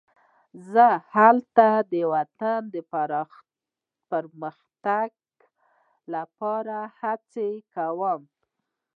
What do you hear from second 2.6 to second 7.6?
د پرمختګ لپاره هڅه